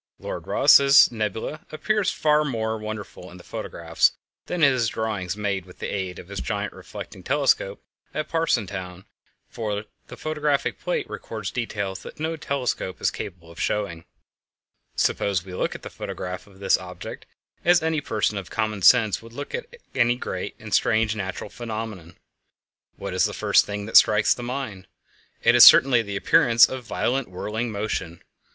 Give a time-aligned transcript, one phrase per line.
[0.17, 4.13] Lord Rosse's nebula appears far more wonderful in the photographs
[4.47, 7.79] than in his drawings made with the aid of his giant reflecting telescope
[8.11, 9.05] at Parsonstown,
[9.47, 14.05] for the photographic plate records details that no telescope is capable of showing.
[14.95, 17.27] Suppose we look at the photograph of this object
[17.63, 22.17] as any person of common sense would look at any great and strange natural phenomenon.
[22.95, 24.87] What is the first thing that strikes the mind?
[25.43, 28.23] It is certainly the appearance of violent whirling motion.